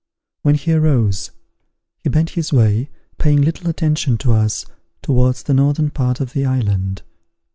When 0.41 0.55
he 0.55 0.73
arose, 0.73 1.29
he 2.03 2.09
bent 2.09 2.31
his 2.31 2.51
way, 2.51 2.89
paying 3.19 3.39
little 3.43 3.69
attention 3.69 4.17
to 4.17 4.31
us, 4.33 4.65
towards 5.03 5.43
the 5.43 5.53
northern 5.53 5.91
part 5.91 6.19
of 6.19 6.33
the 6.33 6.43
island. 6.43 7.03